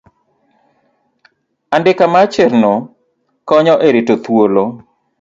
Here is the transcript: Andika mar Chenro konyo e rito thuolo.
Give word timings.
Andika 1.75 2.03
mar 2.13 2.25
Chenro 2.33 2.73
konyo 3.47 3.75
e 3.85 3.87
rito 3.95 4.15
thuolo. 4.23 4.63